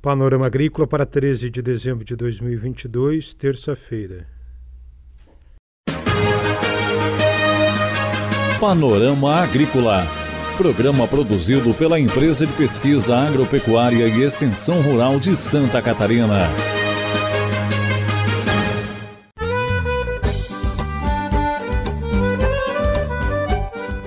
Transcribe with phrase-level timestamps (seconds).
[0.00, 4.28] Panorama Agrícola para 13 de dezembro de 2022, terça-feira.
[8.60, 10.06] Panorama Agrícola.
[10.56, 16.48] Programa produzido pela Empresa de Pesquisa Agropecuária e Extensão Rural de Santa Catarina.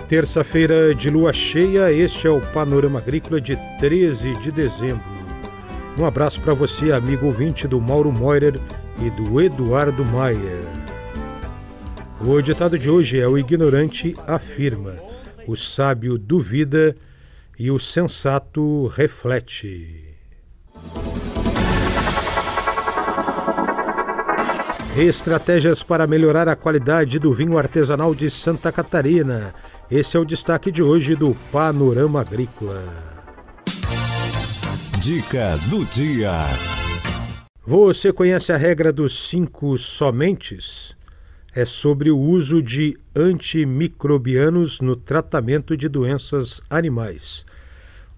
[0.07, 5.10] Terça-feira de lua cheia, este é o Panorama Agrícola de 13 de dezembro.
[5.97, 8.59] Um abraço para você, amigo ouvinte do Mauro Moirer
[8.99, 10.65] e do Eduardo Maier.
[12.19, 14.95] O ditado de hoje é: O ignorante afirma,
[15.47, 16.95] o sábio duvida
[17.59, 20.15] e o sensato reflete.
[24.97, 29.53] Estratégias para melhorar a qualidade do vinho artesanal de Santa Catarina.
[29.89, 33.10] Esse é o destaque de hoje do Panorama Agrícola.
[35.01, 36.31] Dica do dia.
[37.65, 40.95] Você conhece a regra dos cinco somentes?
[41.55, 47.47] É sobre o uso de antimicrobianos no tratamento de doenças animais.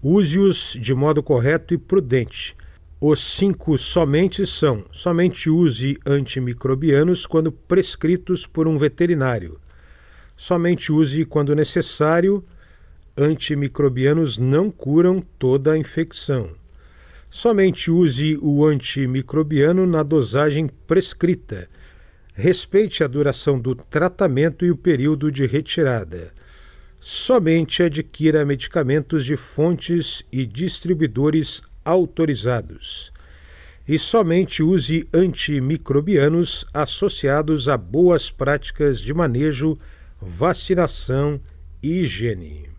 [0.01, 2.53] Use-os de modo correto e prudente.
[2.99, 9.57] Os cinco somente são: somente use antimicrobianos quando prescritos por um veterinário.
[10.35, 12.43] Somente use quando necessário.
[13.17, 16.61] Antimicrobianos não curam toda a infecção.
[17.35, 21.67] Somente use o antimicrobiano na dosagem prescrita.
[22.35, 26.31] Respeite a duração do tratamento e o período de retirada.
[27.01, 33.11] Somente adquira medicamentos de fontes e distribuidores autorizados.
[33.87, 39.75] E somente use antimicrobianos associados a boas práticas de manejo
[40.21, 41.41] vacinação
[41.81, 42.69] e higiene.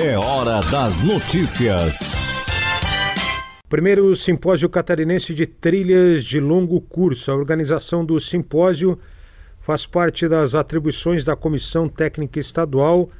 [0.00, 2.17] É hora das notícias.
[3.68, 7.30] Primeiro simpósio catarinense de trilhas de longo curso.
[7.30, 8.98] A organização do simpósio
[9.60, 13.10] faz parte das atribuições da Comissão Técnica Estadual,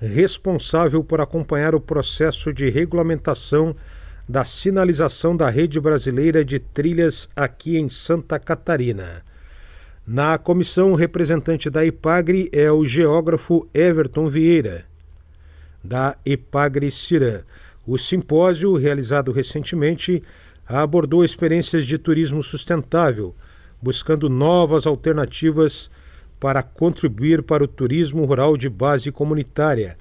[0.00, 3.76] responsável por acompanhar o processo de regulamentação
[4.26, 9.22] da sinalização da rede brasileira de trilhas aqui em Santa Catarina.
[10.06, 14.86] Na comissão, o representante da IPAGRE é o geógrafo Everton Vieira,
[15.84, 17.42] da IPAGRE Cirã.
[17.90, 20.22] O simpósio, realizado recentemente,
[20.66, 23.34] abordou experiências de turismo sustentável,
[23.80, 25.90] buscando novas alternativas
[26.38, 29.96] para contribuir para o turismo rural de base comunitária,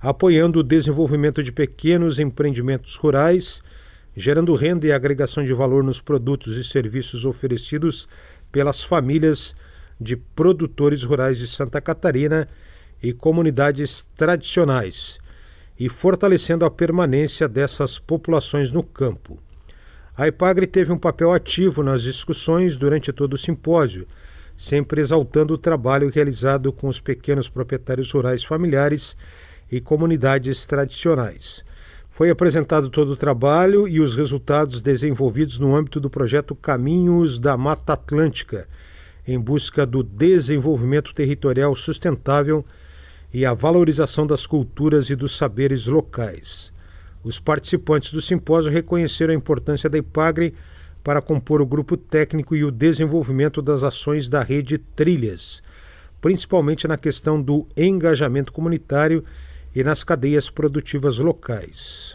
[0.00, 3.60] apoiando o desenvolvimento de pequenos empreendimentos rurais,
[4.16, 8.08] gerando renda e agregação de valor nos produtos e serviços oferecidos
[8.52, 9.56] pelas famílias
[10.00, 12.46] de produtores rurais de Santa Catarina
[13.02, 15.18] e comunidades tradicionais,
[15.78, 19.38] e fortalecendo a permanência dessas populações no campo.
[20.16, 24.06] A IPAGRE teve um papel ativo nas discussões durante todo o simpósio,
[24.56, 29.16] sempre exaltando o trabalho realizado com os pequenos proprietários rurais familiares
[29.70, 31.64] e comunidades tradicionais.
[32.10, 37.56] Foi apresentado todo o trabalho e os resultados desenvolvidos no âmbito do projeto Caminhos da
[37.56, 38.68] Mata Atlântica,
[39.26, 42.64] em busca do desenvolvimento territorial sustentável
[43.34, 46.72] e a valorização das culturas e dos saberes locais.
[47.24, 50.54] Os participantes do simpósio reconheceram a importância da IPAGRE
[51.02, 55.64] para compor o grupo técnico e o desenvolvimento das ações da rede Trilhas,
[56.20, 59.24] principalmente na questão do engajamento comunitário
[59.74, 62.14] e nas cadeias produtivas locais.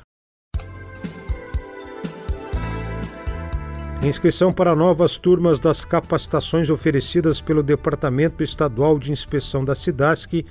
[4.01, 10.45] Inscrição para novas turmas das capacitações oferecidas pelo Departamento Estadual de Inspeção da SIDASC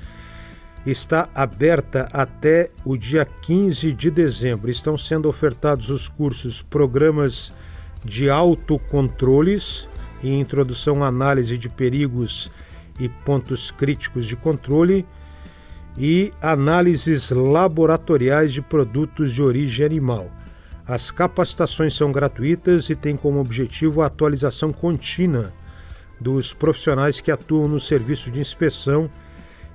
[0.86, 4.70] está aberta até o dia 15 de dezembro.
[4.70, 7.52] Estão sendo ofertados os cursos Programas
[8.04, 9.88] de Autocontroles
[10.22, 12.50] e Introdução à Análise de Perigos
[12.98, 15.06] e Pontos Críticos de Controle
[15.96, 20.30] e análises laboratoriais de produtos de origem animal.
[20.86, 25.52] As capacitações são gratuitas e têm como objetivo a atualização contínua
[26.20, 29.10] dos profissionais que atuam no serviço de inspeção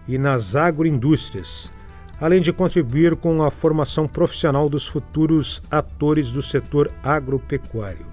[0.08, 1.72] e nas agroindústrias,
[2.20, 8.06] além de contribuir com a formação profissional dos futuros atores do setor agropecuário.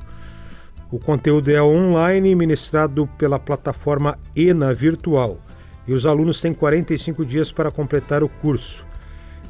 [0.90, 5.38] O conteúdo é online ministrado pela plataforma ENA Virtual
[5.86, 8.84] e os alunos têm 45 dias para completar o curso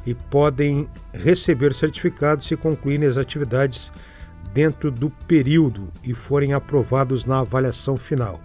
[0.05, 3.91] e podem receber certificados se concluírem as atividades
[4.53, 8.39] dentro do período e forem aprovados na avaliação final.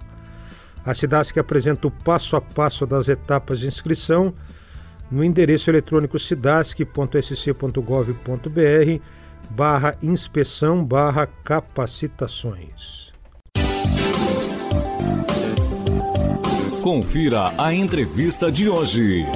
[0.86, 4.32] A SIDASC apresenta o passo a passo das etapas de inscrição
[5.10, 9.02] no endereço eletrônico sidasc.sc.gov.br
[9.50, 13.12] barra inspeção barra capacitações.
[16.82, 19.26] Confira a entrevista de hoje.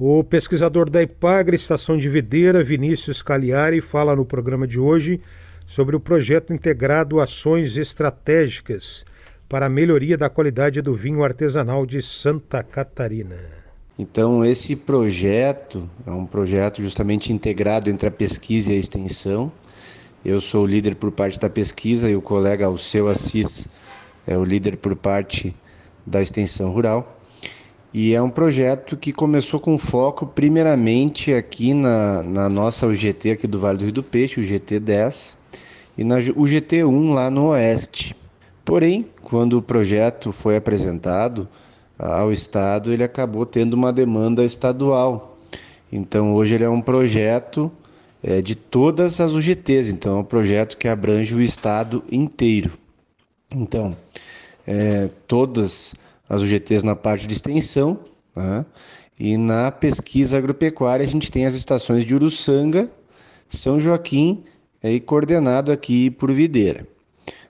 [0.00, 5.20] O pesquisador da Ipagre, Estação de Videira, Vinícius Cagliari, fala no programa de hoje
[5.66, 9.04] sobre o projeto integrado Ações Estratégicas
[9.48, 13.36] para a melhoria da qualidade do vinho artesanal de Santa Catarina.
[13.98, 19.52] Então, esse projeto é um projeto justamente integrado entre a pesquisa e a extensão.
[20.24, 23.68] Eu sou o líder por parte da pesquisa e o colega Alceu Assis
[24.26, 25.54] é o líder por parte
[26.04, 27.20] da extensão rural.
[27.92, 33.46] E é um projeto que começou com foco primeiramente aqui na, na nossa UGT aqui
[33.46, 35.36] do Vale do Rio do Peixe, o GT 10,
[35.96, 38.16] e na UGT 1 lá no Oeste.
[38.64, 41.48] Porém, quando o projeto foi apresentado,
[41.98, 45.38] ao Estado, ele acabou tendo uma demanda estadual.
[45.92, 47.70] Então, hoje ele é um projeto
[48.22, 52.72] é, de todas as UGTs, então é um projeto que abrange o Estado inteiro.
[53.54, 53.96] Então,
[54.66, 55.94] é, todas
[56.28, 58.00] as UGTs na parte de extensão,
[58.34, 58.66] né?
[59.18, 62.90] e na pesquisa agropecuária a gente tem as estações de Uruçanga,
[63.48, 64.42] São Joaquim
[64.90, 66.86] e coordenado aqui por Videira.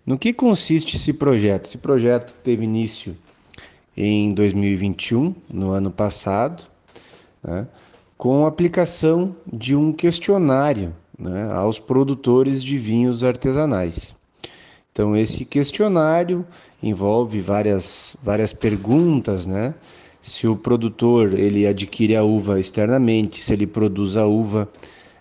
[0.07, 1.65] No que consiste esse projeto?
[1.65, 3.17] Esse projeto teve início
[3.97, 6.65] em 2021, no ano passado,
[7.43, 7.67] né,
[8.17, 14.15] com a aplicação de um questionário né, aos produtores de vinhos artesanais.
[14.93, 16.47] Então, esse questionário
[16.81, 19.75] envolve várias, várias perguntas, né?
[20.21, 24.69] Se o produtor ele adquire a uva externamente, se ele produz a uva,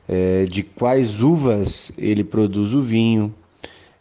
[0.07, 3.33] é, de quais uvas ele produz o vinho,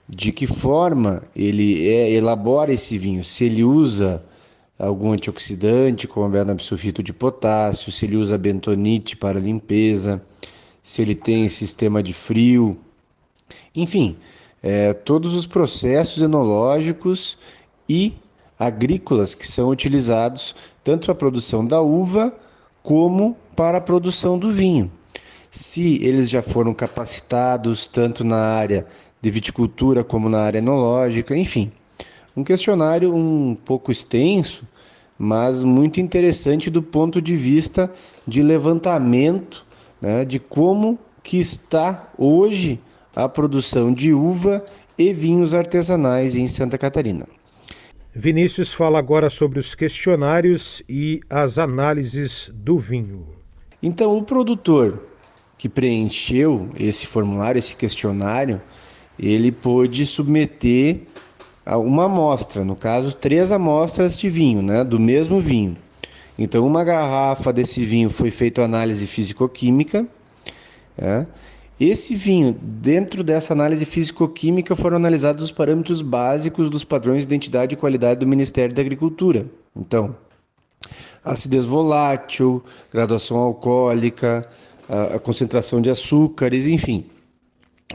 [0.08, 4.22] de que forma ele é, elabora esse vinho, se ele usa
[4.78, 10.20] algum antioxidante, como a beta-sulfito de potássio, se ele usa bentonite para limpeza,
[10.82, 12.76] se ele tem sistema de frio,
[13.75, 14.16] enfim,
[14.62, 17.38] é, todos os processos enológicos
[17.88, 18.14] e
[18.58, 22.34] agrícolas que são utilizados tanto para a produção da uva
[22.82, 24.90] como para a produção do vinho.
[25.54, 28.87] Se eles já foram capacitados tanto na área
[29.20, 31.70] de viticultura como na área enológica, enfim.
[32.34, 34.66] Um questionário um pouco extenso,
[35.19, 37.93] mas muito interessante do ponto de vista
[38.26, 39.66] de levantamento
[40.00, 42.81] né, de como que está hoje
[43.14, 44.64] a produção de uva
[44.96, 47.28] e vinhos artesanais em Santa Catarina.
[48.14, 53.26] Vinícius fala agora sobre os questionários e as análises do vinho.
[53.82, 55.12] Então, o produtor
[55.62, 58.61] que preencheu esse formulário, esse questionário,
[59.17, 61.03] ele pôde submeter
[61.64, 65.76] uma amostra, no caso, três amostras de vinho, né, do mesmo vinho.
[66.37, 70.05] Então, uma garrafa desse vinho foi feita análise físico-química.
[70.99, 71.26] É.
[71.79, 77.75] Esse vinho, dentro dessa análise físico-química, foram analisados os parâmetros básicos dos padrões de identidade
[77.75, 79.47] e qualidade do Ministério da Agricultura.
[79.76, 80.17] Então,
[81.25, 84.44] acidez volátil, graduação alcoólica,
[84.88, 87.06] a, a concentração de açúcares, enfim,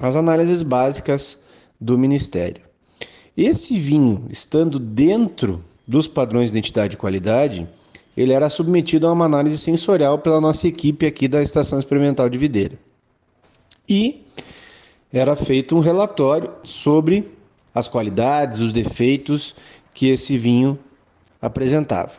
[0.01, 1.39] as análises básicas
[1.80, 2.62] do Ministério.
[3.36, 7.68] Esse vinho, estando dentro dos padrões de identidade e qualidade,
[8.16, 12.38] ele era submetido a uma análise sensorial pela nossa equipe aqui da Estação Experimental de
[12.38, 12.78] Videira.
[13.88, 14.25] E
[15.13, 17.31] era feito um relatório sobre
[17.73, 19.56] as qualidades, os defeitos
[19.94, 20.78] que esse vinho
[21.40, 22.14] apresentava,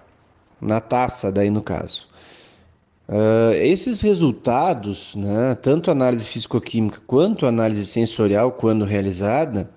[0.60, 2.08] na taça, daí no caso.
[3.08, 9.70] Uh, esses resultados, né, tanto análise físico-química quanto análise sensorial, quando realizada,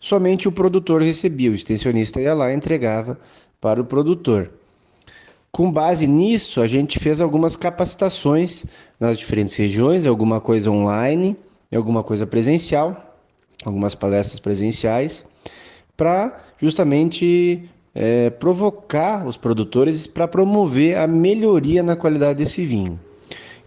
[0.00, 3.18] Somente o produtor recebia, o extensionista ia lá e entregava
[3.60, 4.52] para o produtor.
[5.50, 8.64] Com base nisso, a gente fez algumas capacitações
[9.00, 11.36] nas diferentes regiões, alguma coisa online,
[11.74, 13.18] alguma coisa presencial,
[13.64, 15.26] algumas palestras presenciais,
[15.96, 17.68] para justamente
[18.00, 22.98] é, provocar os produtores para promover a melhoria na qualidade desse vinho.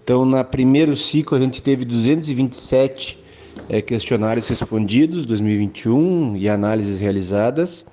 [0.02, 3.20] Então, no primeiro ciclo, a gente teve 227
[3.68, 7.86] é, questionários respondidos 2021 e análises realizadas.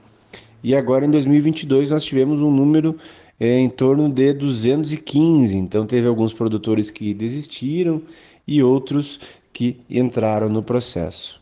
[0.63, 2.97] E agora em 2022 nós tivemos um número
[3.41, 5.57] é, em torno de 215.
[5.57, 8.01] Então teve alguns produtores que desistiram
[8.47, 9.19] e outros
[9.53, 11.41] que entraram no processo.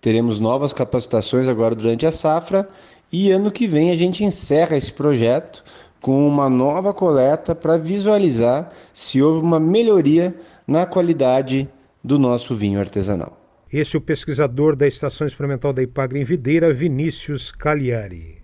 [0.00, 2.68] Teremos novas capacitações agora durante a safra
[3.12, 5.64] e ano que vem a gente encerra esse projeto
[6.00, 10.34] com uma nova coleta para visualizar se houve uma melhoria
[10.66, 11.68] na qualidade
[12.02, 13.36] do nosso vinho artesanal.
[13.72, 18.42] Esse é o pesquisador da Estação Experimental da Ipagre em Videira, Vinícius Cagliari.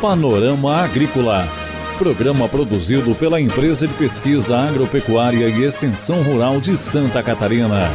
[0.00, 1.46] Panorama Agrícola.
[1.98, 7.90] Programa produzido pela Empresa de Pesquisa Agropecuária e Extensão Rural de Santa Catarina.